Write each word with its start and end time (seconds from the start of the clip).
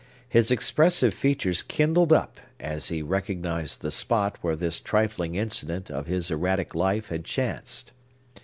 His 0.27 0.49
expressive 0.49 1.13
features 1.13 1.61
kindled 1.61 2.11
up, 2.11 2.39
as 2.59 2.89
he 2.89 3.03
recognized 3.03 3.81
the 3.83 3.91
spot 3.91 4.39
where 4.41 4.55
this 4.55 4.79
trifling 4.79 5.35
incident 5.35 5.91
of 5.91 6.07
his 6.07 6.31
erratic 6.31 6.73
life 6.73 7.09
had 7.09 7.23
chanced. 7.23 7.93